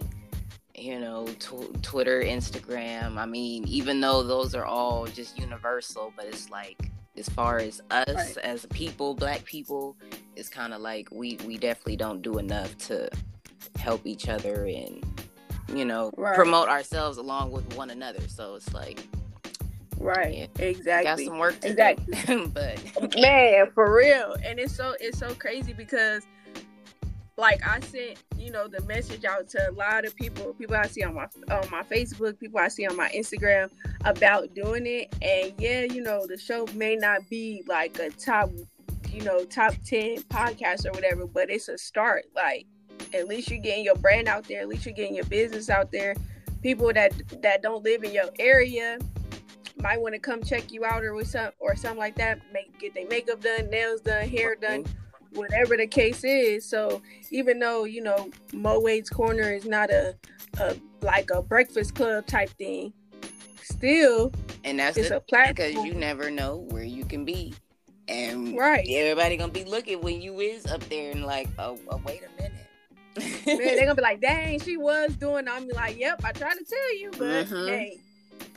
[0.75, 3.19] you know, tw- Twitter, Instagram.
[3.19, 7.81] I mean, even though those are all just universal, but it's like as far as
[7.91, 8.39] us right.
[8.39, 9.97] as people, black people,
[10.35, 13.09] it's kind of like we we definitely don't do enough to
[13.79, 15.05] help each other and
[15.73, 16.35] you know right.
[16.35, 18.27] promote ourselves along with one another.
[18.29, 19.07] So it's like
[19.99, 22.49] right yeah, exactly got some work to exactly do.
[22.55, 22.79] but
[23.19, 26.27] man for real and it's so it's so crazy because
[27.39, 30.87] like I sent, you know, the message out to a lot of people, people I
[30.87, 33.71] see on my on my Facebook, people I see on my Instagram
[34.05, 35.15] about doing it.
[35.21, 38.51] And yeah, you know, the show may not be like a top,
[39.11, 42.25] you know, top ten podcast or whatever, but it's a start.
[42.35, 42.67] Like
[43.15, 44.61] at least you're getting your brand out there.
[44.61, 46.15] At least you're getting your business out there.
[46.63, 48.99] People that that don't live in your area
[49.79, 52.41] might want to come check you out or with some or something like that.
[52.53, 54.85] Make get their makeup done, nails done, hair done,
[55.33, 56.65] whatever the case is.
[56.65, 60.17] So even though you know Mo Wade's Corner is not a,
[60.59, 62.93] a like a Breakfast Club type thing,
[63.63, 64.33] still,
[64.65, 67.55] and that's it's a platform because you never know where you can be,
[68.09, 72.01] and right, everybody gonna be looking when you is up there and like, oh, oh
[72.05, 72.66] wait a minute.
[73.19, 76.65] Man, they're gonna be like, "Dang, she was doing." I'm like, "Yep, I tried to
[76.65, 77.67] tell you, but mm-hmm.
[77.67, 78.01] hey."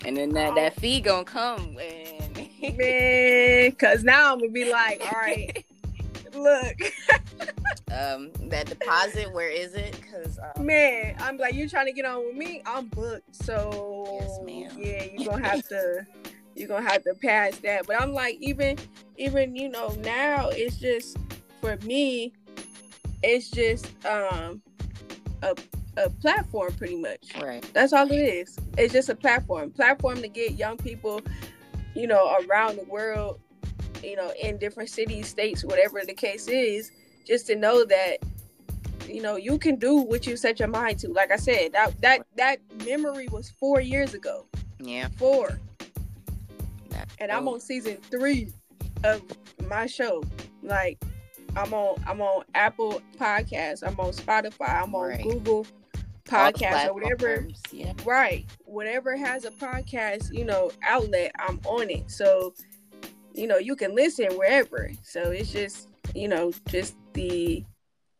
[0.06, 0.80] And then that, that oh.
[0.80, 2.20] fee gonna come, man.
[2.78, 5.66] man, cause now I'm gonna be like, all right,
[6.34, 6.76] look.
[7.92, 10.00] um, that deposit, where is it?
[10.12, 12.62] Cause um, man, I'm like, you trying to get on with me?
[12.66, 14.72] I'm booked, so yes, ma'am.
[14.78, 16.06] yeah, you gonna have to,
[16.56, 17.88] you gonna have to pass that.
[17.88, 18.78] But I'm like, even,
[19.18, 21.18] even you know, now it's just
[21.62, 22.34] for me,
[23.24, 24.62] it's just um
[25.42, 25.56] a
[25.98, 27.30] a platform pretty much.
[27.42, 27.68] Right.
[27.74, 28.58] That's all it is.
[28.78, 29.72] It's just a platform.
[29.72, 31.22] Platform to get young people,
[31.94, 33.40] you know, around the world,
[34.04, 36.92] you know, in different cities, states, whatever the case is,
[37.28, 38.18] just to know that
[39.08, 41.10] you know you can do what you set your mind to.
[41.10, 44.46] Like I said, that that that memory was four years ago.
[44.80, 45.10] Yeah.
[45.18, 45.60] Four.
[47.20, 48.54] and I'm on season three
[49.04, 49.22] of
[49.68, 50.24] my show.
[50.64, 51.02] Like
[51.56, 55.24] I'm on I'm on Apple Podcasts, I'm on Spotify, I'm on right.
[55.24, 55.66] Google
[56.26, 57.48] Podcasts or whatever.
[57.72, 57.94] Yeah.
[58.06, 58.46] Right.
[58.66, 62.12] Whatever has a podcast, you know, outlet, I'm on it.
[62.12, 62.54] So,
[63.34, 64.92] you know, you can listen wherever.
[65.02, 67.64] So it's just, you know, just the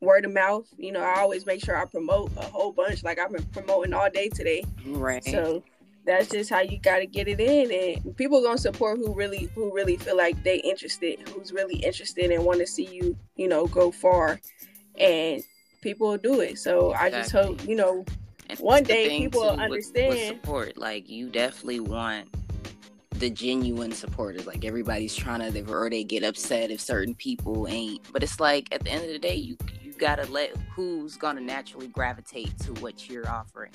[0.02, 0.68] word of mouth.
[0.78, 3.04] You know, I always make sure I promote a whole bunch.
[3.04, 4.64] Like I've been promoting all day today.
[4.86, 5.24] Right.
[5.24, 5.64] So
[6.10, 9.48] that's just how you got to get it in and people gonna support who really
[9.54, 13.48] who really feel like they interested who's really interested and want to see you you
[13.48, 14.40] know go far
[15.00, 15.44] and
[15.82, 16.58] people will do it.
[16.58, 17.08] So exactly.
[17.08, 18.04] i just hope you know
[18.50, 22.28] and one day people will understand with, with support like you definitely want
[23.12, 27.68] the genuine supporters like everybody's trying to they or they get upset if certain people
[27.68, 31.18] ain't but it's like at the end of the day you you gotta let who's
[31.18, 33.72] gonna naturally gravitate to what you're offering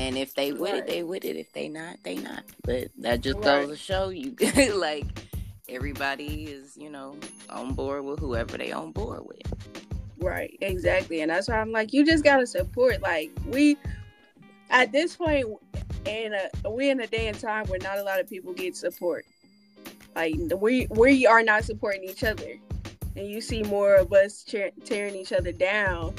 [0.00, 0.78] and if they with right.
[0.78, 1.36] it, they with it.
[1.36, 2.44] If they not, they not.
[2.64, 3.44] But that just right.
[3.44, 4.34] goes to show you,
[4.74, 5.04] like
[5.68, 7.16] everybody is, you know,
[7.50, 9.42] on board with whoever they on board with.
[10.18, 13.02] Right, exactly, and that's why I'm like, you just gotta support.
[13.02, 13.76] Like we,
[14.70, 15.46] at this point,
[16.06, 16.34] and
[16.70, 19.26] we in a day and time where not a lot of people get support.
[20.16, 22.58] Like we we are not supporting each other,
[23.16, 24.46] and you see more of us
[24.84, 26.14] tearing each other down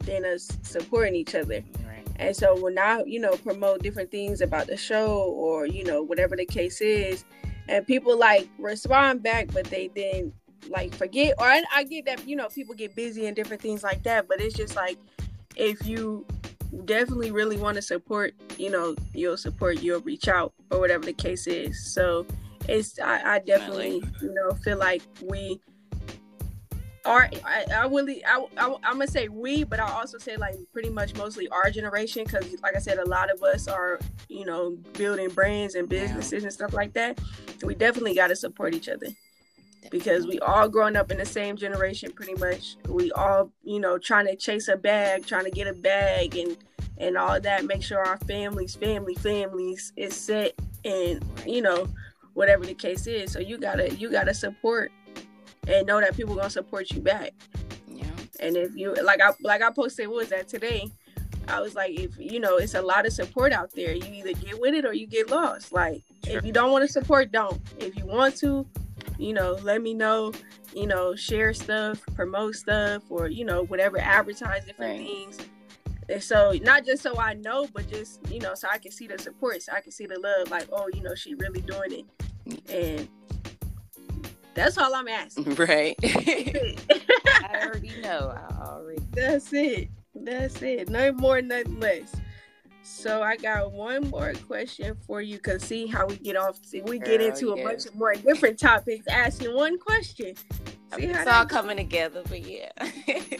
[0.00, 1.62] than us supporting each other.
[2.18, 6.02] And so when I, you know, promote different things about the show or, you know,
[6.02, 7.24] whatever the case is,
[7.68, 10.32] and people like respond back, but they then
[10.68, 13.82] like forget, or I, I get that, you know, people get busy and different things
[13.82, 14.98] like that, but it's just like
[15.56, 16.26] if you
[16.84, 21.12] definitely really want to support, you know, you'll support, you'll reach out or whatever the
[21.12, 21.92] case is.
[21.92, 22.26] So
[22.68, 25.60] it's, I, I definitely, you know, feel like we,
[27.06, 30.56] our I, I really I, I am gonna say we but i also say like
[30.72, 34.44] pretty much mostly our generation because like i said a lot of us are you
[34.44, 37.20] know building brands and businesses and stuff like that.
[37.62, 39.08] We definitely got to support each other.
[39.90, 42.76] Because we all growing up in the same generation pretty much.
[42.88, 46.56] We all you know trying to chase a bag trying to get a bag and
[46.98, 51.86] and all that make sure our families family families is set and you know
[52.34, 53.30] whatever the case is.
[53.32, 54.90] So you gotta you gotta support
[55.66, 57.32] and know that people gonna support you back.
[57.88, 58.06] Yeah.
[58.40, 60.90] And if you like I like I posted what was that today?
[61.48, 63.92] I was like, if you know, it's a lot of support out there.
[63.92, 65.72] You either get with it or you get lost.
[65.72, 66.38] Like sure.
[66.38, 67.60] if you don't want to support, don't.
[67.78, 68.66] If you want to,
[69.18, 70.32] you know, let me know.
[70.74, 75.06] You know, share stuff, promote stuff, or you know, whatever, advertise different right.
[75.06, 75.38] things.
[76.08, 79.06] And so not just so I know, but just you know, so I can see
[79.06, 80.50] the support, so I can see the love.
[80.50, 82.04] Like, oh, you know, she really doing
[82.46, 83.08] it, and
[84.56, 85.54] that's all I'm asking.
[85.56, 85.96] Right.
[86.02, 88.34] I already know.
[88.34, 89.02] I already.
[89.12, 89.88] That's it.
[90.14, 90.88] That's it.
[90.88, 92.12] No more, nothing less.
[92.88, 95.40] So I got one more question for you.
[95.40, 96.64] Cause see how we get off.
[96.64, 99.04] See, we get Girl, into a bunch of more different topics.
[99.08, 100.36] Asking one question.
[100.36, 100.44] See
[100.92, 102.70] I mean, it's all coming together, but yeah.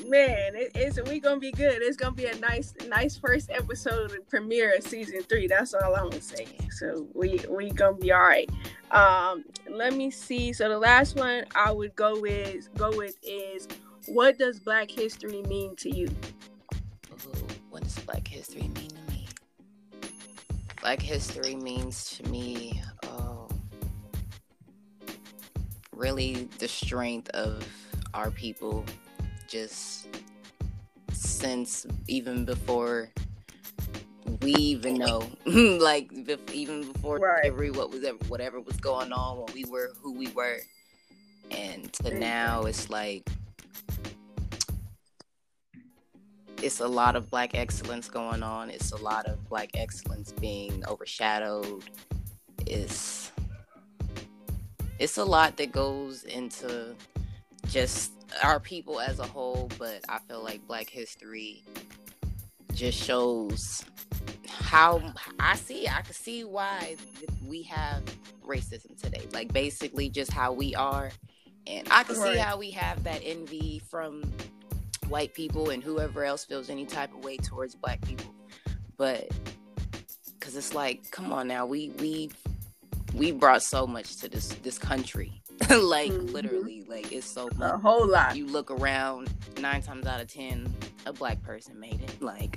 [0.08, 1.80] Man, it, it's we gonna be good.
[1.80, 5.46] It's gonna be a nice, nice first episode premiere of season three.
[5.46, 6.48] That's all I'm gonna say.
[6.72, 8.50] So we we gonna be all right.
[8.90, 10.52] Um, let me see.
[10.52, 13.68] So the last one I would go with go with is
[14.08, 16.08] what does Black History mean to you?
[17.26, 19.05] Ooh, what does Black History mean to me?
[20.86, 22.80] Black History means to me.
[23.08, 23.48] Oh,
[25.92, 27.68] really the strength of
[28.14, 28.84] our people
[29.48, 30.06] just
[31.10, 33.10] since even before
[34.42, 36.08] we even know like
[36.52, 37.44] even before right.
[37.44, 40.58] every what was ever, whatever was going on when we were who we were
[41.50, 43.28] and to now it's like
[46.62, 48.70] it's a lot of black excellence going on.
[48.70, 51.84] It's a lot of black excellence being overshadowed.
[52.66, 53.32] It's
[54.98, 56.94] it's a lot that goes into
[57.68, 61.62] just our people as a whole, but I feel like Black History
[62.72, 63.84] just shows
[64.48, 65.02] how
[65.38, 65.86] I see.
[65.88, 66.96] I can see why
[67.46, 68.02] we have
[68.44, 69.26] racism today.
[69.32, 71.10] Like basically, just how we are,
[71.66, 72.34] and I can right.
[72.34, 74.24] see how we have that envy from
[75.08, 78.34] white people and whoever else feels any type of way towards black people.
[78.96, 79.30] But
[80.38, 82.30] because it's like, come on now, we we
[83.14, 86.26] we brought so much to this this country like mm-hmm.
[86.26, 87.74] literally like it's so much.
[87.74, 88.36] a whole lot.
[88.36, 90.72] You look around nine times out of ten
[91.06, 92.56] a black person made it like.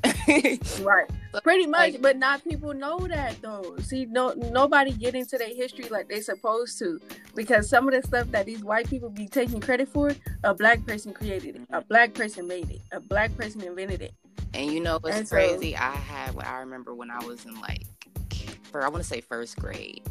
[0.82, 1.10] Right.
[1.44, 3.78] Pretty much like, but not people know that though.
[3.82, 7.00] See no nobody get into their history like they supposed to
[7.36, 10.12] because some of the stuff that these white people be taking credit for
[10.44, 11.62] a black person created it.
[11.72, 12.82] A black person made it.
[12.92, 14.14] A black person invented it.
[14.54, 15.74] And you know what's and crazy?
[15.74, 17.86] So, i had i remember when i was in like
[18.64, 20.02] for i want to say first grade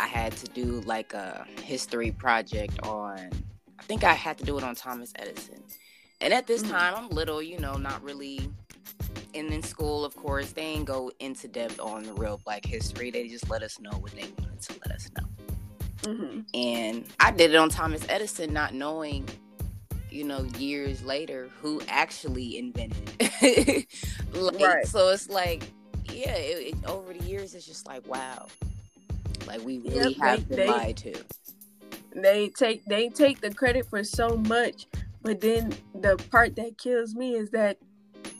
[0.00, 3.18] I had to do like a history project on,
[3.78, 5.62] I think I had to do it on Thomas Edison.
[6.22, 6.72] And at this mm-hmm.
[6.72, 8.50] time, I'm little, you know, not really.
[9.34, 13.10] And in school, of course, they ain't go into depth on the real Black history.
[13.10, 15.26] They just let us know what they wanted to let us know.
[16.10, 16.40] Mm-hmm.
[16.54, 19.28] And I did it on Thomas Edison, not knowing,
[20.10, 23.10] you know, years later who actually invented.
[24.32, 24.86] like, right.
[24.86, 25.70] So it's like,
[26.06, 28.46] yeah, it, it, over the years, it's just like, wow,
[29.50, 31.14] like we really yep, have they, been they, lied to.
[32.14, 34.86] They take they take the credit for so much,
[35.22, 37.78] but then the part that kills me is that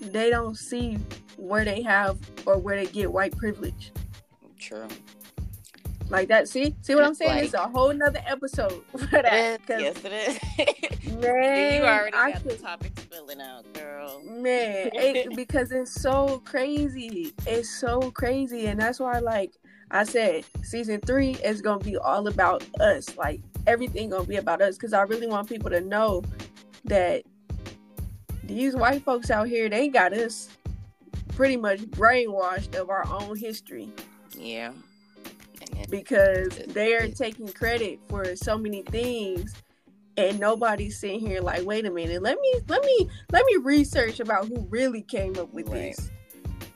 [0.01, 0.99] they don't see
[1.37, 3.93] where they have or where they get white privilege.
[4.59, 4.89] True.
[6.09, 6.49] Like that.
[6.49, 7.31] See, see what it's I'm saying?
[7.31, 9.61] Like, it's a whole nother episode for that.
[9.69, 11.13] Yes, it is.
[11.15, 14.21] man, you already I got could, the topic spilling out, girl.
[14.25, 17.33] Man, it, because it's so crazy.
[17.47, 19.53] It's so crazy, and that's why, like,
[19.91, 23.17] I said season three is gonna be all about us.
[23.17, 26.23] Like everything gonna be about us because I really want people to know
[26.85, 27.23] that
[28.45, 30.49] these white folks out here they got us
[31.35, 33.89] pretty much brainwashed of our own history.
[34.37, 34.73] Yeah.
[35.89, 39.55] Because they are taking credit for so many things
[40.17, 44.21] and nobody's sitting here like, wait a minute, let me let me let me research
[44.21, 45.97] about who really came up with right.
[45.97, 46.11] this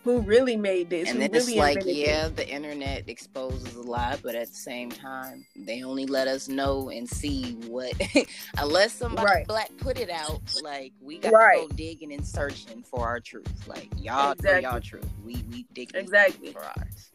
[0.05, 1.11] who really made this.
[1.11, 4.91] And then really it's like, yeah, the internet exposes a lot, but at the same
[4.91, 7.95] time, they only let us know and see what,
[8.59, 9.47] unless somebody right.
[9.47, 11.63] black put it out, like we got right.
[11.63, 13.67] to go digging and searching for our truth.
[13.67, 14.63] Like y'all exactly.
[14.63, 15.09] know y'all truth.
[15.25, 17.11] We we dig exactly for ours.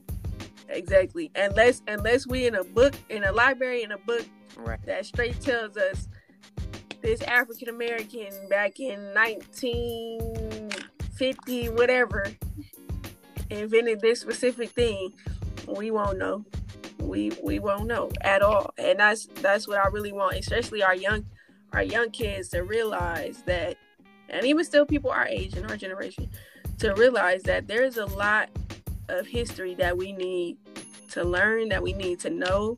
[0.67, 1.29] Exactly.
[1.35, 4.25] Unless unless we in a book in a library in a book
[4.57, 4.83] right.
[4.87, 6.07] that straight tells us
[7.01, 10.69] this African American back in nineteen
[11.15, 12.25] fifty whatever
[13.49, 15.13] invented this specific thing,
[15.67, 16.45] we won't know.
[16.99, 18.73] We we won't know at all.
[18.77, 21.25] And that's that's what I really want, especially our young
[21.73, 23.77] our young kids to realize that
[24.29, 26.29] and even still people our age and our generation
[26.79, 28.49] to realize that there's a lot
[29.09, 30.57] of history that we need
[31.11, 32.77] to learn, that we need to know,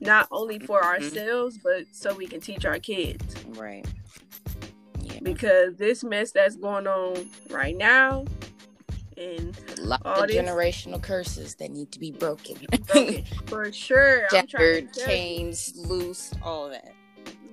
[0.00, 1.04] not only for mm-hmm.
[1.04, 3.34] ourselves, but so we can teach our kids.
[3.46, 3.86] Right.
[5.00, 5.20] Yeah.
[5.22, 8.24] Because this mess that's going on right now,
[9.18, 12.56] and a lot of generational curses that need to be broken.
[12.70, 14.28] broken for sure.
[14.30, 16.94] Shattered, chains, loose, all that.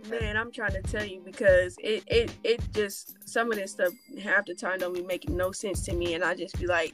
[0.09, 3.91] Man, I'm trying to tell you because it, it it just some of this stuff
[4.21, 6.93] half the time don't be making no sense to me, and I just be like,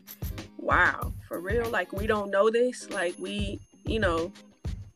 [0.57, 1.69] wow, for real?
[1.69, 2.89] Like we don't know this?
[2.89, 4.31] Like we, you know,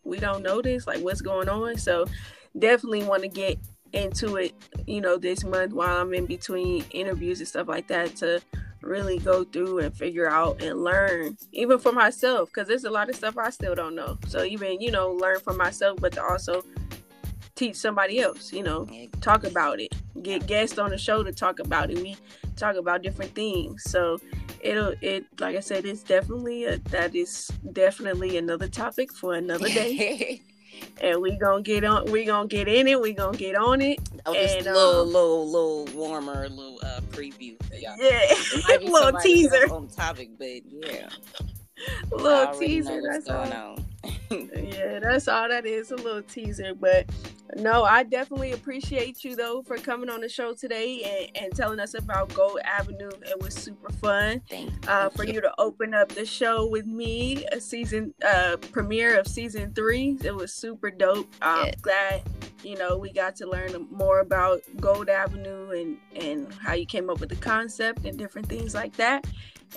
[0.06, 0.88] we don't know this?
[0.88, 1.78] Like what's going on?
[1.78, 2.06] So
[2.58, 3.60] definitely want to get
[3.92, 4.54] into it,
[4.88, 8.42] you know, this month while I'm in between interviews and stuff like that to
[8.86, 13.10] really go through and figure out and learn even for myself because there's a lot
[13.10, 14.17] of stuff i still don't know.
[14.28, 16.63] So even you know learn for myself but to also
[17.56, 18.88] teach somebody else you know
[19.21, 19.94] talk about it.
[20.21, 21.98] Get guests on the show to talk about it.
[21.98, 22.15] We
[22.56, 23.83] talk about different things.
[23.83, 24.19] So
[24.62, 29.67] it'll it like i said it's definitely a, that is definitely another topic for another
[29.67, 30.42] day
[31.02, 32.12] and we gonna get on.
[32.12, 33.00] We gonna get in it.
[33.02, 34.00] We gonna get on it.
[34.26, 37.96] Oh, just and, a little, um, little, little warmer, little uh, preview for y'all.
[37.98, 41.10] Yeah, little teaser on topic, but yeah,
[42.12, 43.02] little teaser.
[43.02, 43.71] That's going all.
[43.71, 43.86] on.
[44.56, 45.92] yeah, that's all that is.
[45.92, 47.10] A little teaser, but
[47.56, 51.80] no, I definitely appreciate you though for coming on the show today and, and telling
[51.80, 53.12] us about Gold Avenue.
[53.21, 54.42] It was super fun.
[54.50, 59.19] Thank uh, for you to open up the show with me, a season uh, premiere
[59.19, 60.17] of season three.
[60.23, 61.34] It was super dope.
[61.42, 61.76] I'm yes.
[61.82, 62.23] glad
[62.65, 67.10] you know, we got to learn more about Gold Avenue and and how you came
[67.10, 69.28] up with the concept and different things like that.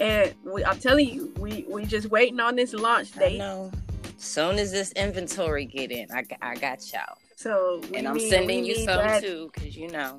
[0.01, 3.35] And we, I'm telling you, we we just waiting on this launch date.
[3.35, 3.73] I know.
[4.17, 7.17] Soon as this inventory get in, I, I got y'all.
[7.37, 9.23] So and I'm need, sending you some that.
[9.23, 10.17] too, cause you know.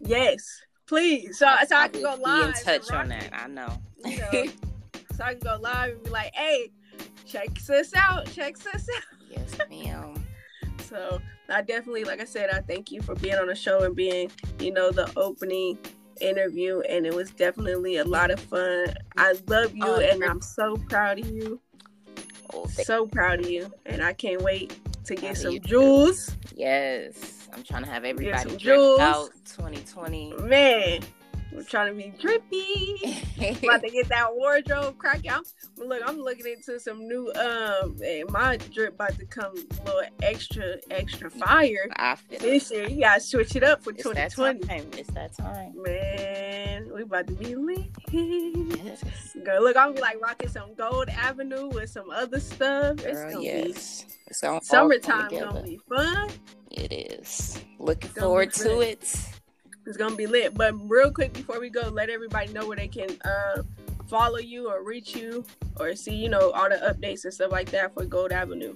[0.00, 1.38] Yes, please.
[1.38, 2.52] So so I, I can go live.
[2.54, 3.30] Be in touch on that.
[3.32, 3.78] I know.
[4.04, 4.30] You know
[5.16, 6.70] so I can go live and be like, "Hey,
[7.26, 8.30] check this out.
[8.32, 10.14] Check this out." Yes, ma'am.
[10.82, 13.94] so I definitely, like I said, I thank you for being on the show and
[13.94, 15.78] being, you know, the opening
[16.24, 18.94] interview, and it was definitely a lot of fun.
[19.16, 21.60] I love you, oh, and I'm so proud of you.
[22.52, 26.30] Oh, so proud of you, and I can't wait to get some jewels.
[26.54, 30.34] Yes, I'm trying to have everybody dressed out 2020.
[30.42, 31.02] Man,
[31.54, 33.24] I'm trying to be drippy.
[33.64, 35.30] about to get that wardrobe cracking.
[35.30, 35.42] I'm
[35.76, 36.02] look.
[36.04, 37.32] I'm looking into some new.
[37.32, 41.88] Um, and my drip about to come a little extra, extra fire.
[42.40, 44.66] this year, you gotta switch it up for it's 2020.
[44.66, 46.90] That it's that time, man.
[46.92, 47.86] We about to be lit.
[48.10, 49.02] Yes.
[49.44, 53.04] Girl, look, I'm like rocking some Gold Avenue with some other stuff.
[53.04, 54.04] It's Girl, gonna yes.
[54.04, 54.14] be.
[54.26, 56.30] It's gonna summertime gonna be fun.
[56.70, 57.64] It is.
[57.78, 59.16] Looking forward to it.
[59.86, 60.54] It's gonna be lit.
[60.54, 63.62] But real quick before we go, let everybody know where they can uh,
[64.08, 65.44] follow you or reach you
[65.78, 68.74] or see, you know, all the updates and stuff like that for Gold Avenue.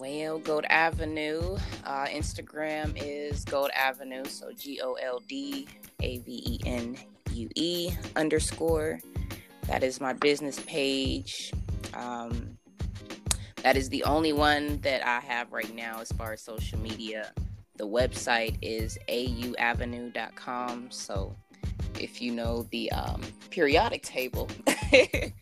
[0.00, 5.68] Well, Gold Avenue, uh, Instagram is Gold Avenue, so G O L D
[6.00, 6.96] A V E N
[7.32, 8.98] U E underscore.
[9.66, 11.52] That is my business page.
[11.94, 12.58] Um,
[13.62, 17.32] that is the only one that I have right now as far as social media.
[17.76, 20.90] The website is auavenue.com.
[20.90, 21.34] So
[21.98, 25.32] if you know the um, periodic table, I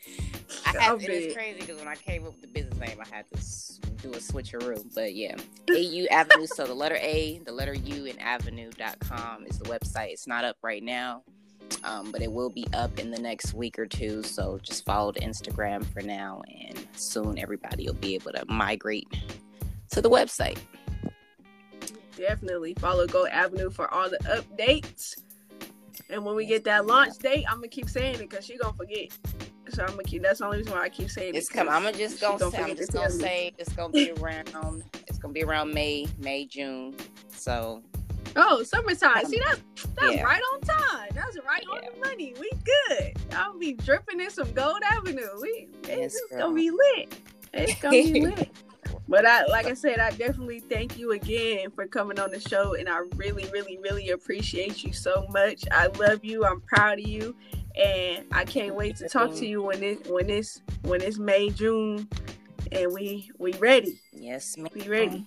[0.65, 3.27] had, it is crazy because when I came up with the business name, I had
[3.31, 3.37] to
[4.03, 4.85] do a switcheroo.
[4.95, 5.37] But yeah,
[5.71, 6.47] AU Avenue.
[6.47, 10.13] so the letter A, the letter U, and avenue.com is the website.
[10.13, 11.23] It's not up right now,
[11.85, 14.23] um, but it will be up in the next week or two.
[14.23, 19.09] So just follow the Instagram for now, and soon everybody will be able to migrate
[19.91, 20.59] to the website
[22.19, 25.17] definitely follow Gold Avenue for all the updates.
[26.11, 28.75] And when we get that launch date, I'm gonna keep saying it because she gonna
[28.75, 29.11] forget.
[29.71, 30.23] So I'm gonna keep.
[30.23, 31.53] That's the only reason why I keep saying it's it.
[31.53, 32.63] Come, I'm gonna just gonna, gonna say.
[32.63, 34.85] I'm just gonna say it's gonna be around.
[35.07, 36.95] it's gonna be around May, May, June.
[37.29, 37.83] So.
[38.37, 39.25] Oh, summertime.
[39.25, 39.59] See that?
[39.97, 40.23] That's yeah.
[40.23, 41.09] right on time.
[41.15, 41.77] That's right yeah.
[41.77, 42.35] on the money.
[42.39, 43.15] We good.
[43.33, 45.27] I'll be dripping in some Gold Avenue.
[45.41, 46.41] We yes, it's girl.
[46.41, 47.19] gonna be lit.
[47.53, 48.51] It's gonna be lit.
[49.09, 52.75] But I, like I said, I definitely thank you again for coming on the show,
[52.75, 55.65] and I really, really, really appreciate you so much.
[55.73, 56.45] I love you.
[56.45, 57.35] I'm proud of you,
[57.75, 61.49] and I can't wait to talk to you when it when it's when it's May
[61.49, 62.07] June,
[62.71, 63.99] and we we ready.
[64.13, 64.69] Yes, ma'am.
[64.75, 65.25] We ready.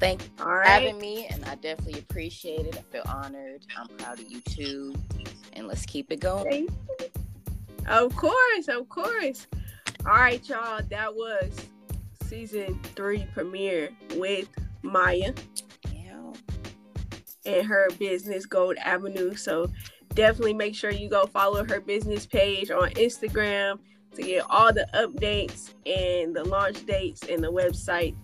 [0.00, 0.66] Thank you for right.
[0.66, 2.76] having me, and I definitely appreciate it.
[2.76, 3.64] I feel honored.
[3.78, 4.96] I'm proud of you too,
[5.52, 6.68] and let's keep it going.
[7.86, 9.46] Of course, of course.
[10.04, 10.80] All right, y'all.
[10.90, 11.52] That was
[12.32, 14.48] season three premiere with
[14.80, 15.34] Maya.
[15.92, 16.32] Yeah.
[17.44, 19.34] And her business Gold Avenue.
[19.34, 19.70] So
[20.14, 23.80] definitely make sure you go follow her business page on Instagram
[24.14, 28.14] to get all the updates and the launch dates and the website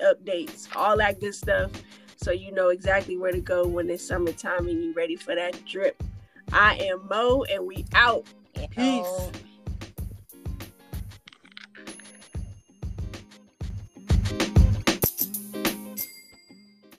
[0.00, 1.70] updates, all that good stuff.
[2.16, 5.62] So you know exactly where to go when it's summertime and you're ready for that
[5.66, 6.02] drip.
[6.54, 8.24] I am Mo and we out.
[8.70, 9.30] Peace.